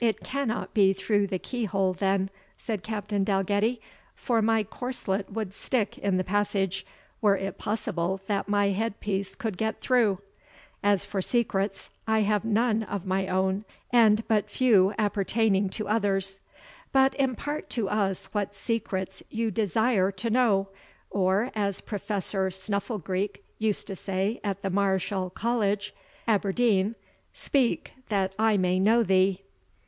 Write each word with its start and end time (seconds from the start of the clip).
"It 0.00 0.20
cannot 0.22 0.74
be 0.74 0.92
through 0.92 1.26
the 1.26 1.40
keyhole, 1.40 1.92
then," 1.92 2.30
said 2.56 2.84
Captain 2.84 3.24
Dalgetty, 3.24 3.80
"for 4.14 4.40
my 4.40 4.62
corslet 4.62 5.28
would 5.32 5.52
stick 5.52 5.98
in 5.98 6.18
the 6.18 6.22
passage, 6.22 6.86
were 7.20 7.34
it 7.36 7.58
possible 7.58 8.20
that 8.28 8.48
my 8.48 8.66
head 8.66 9.00
piece 9.00 9.34
could 9.34 9.56
get 9.56 9.80
through. 9.80 10.20
As 10.84 11.04
for 11.04 11.20
secrets, 11.20 11.90
I 12.06 12.20
have 12.20 12.44
none 12.44 12.84
of 12.84 13.06
my 13.06 13.26
own, 13.26 13.64
and 13.90 14.22
but 14.28 14.48
few 14.48 14.94
appertaining 15.00 15.68
to 15.70 15.88
others. 15.88 16.38
But 16.92 17.16
impart 17.16 17.68
to 17.70 17.88
us 17.88 18.26
what 18.26 18.54
secrets 18.54 19.24
you 19.30 19.50
desire 19.50 20.12
to 20.12 20.30
know; 20.30 20.68
or, 21.10 21.50
as 21.56 21.80
Professor 21.80 22.50
Snufflegreek 22.50 23.42
used 23.58 23.88
to 23.88 23.96
say 23.96 24.38
at 24.44 24.62
the 24.62 24.70
Mareschal 24.70 25.30
College, 25.30 25.92
Aberdeen, 26.28 26.94
speak 27.32 27.94
that 28.10 28.32
I 28.38 28.56
may 28.56 28.78
know 28.78 29.02
thee." 29.02 29.42